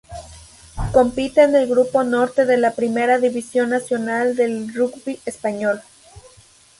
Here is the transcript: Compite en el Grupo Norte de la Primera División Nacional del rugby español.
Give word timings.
Compite 0.93 1.43
en 1.43 1.55
el 1.55 1.69
Grupo 1.69 2.03
Norte 2.03 2.47
de 2.47 2.57
la 2.57 2.71
Primera 2.71 3.19
División 3.19 3.69
Nacional 3.69 4.35
del 4.35 4.73
rugby 4.73 5.19
español. 5.27 5.79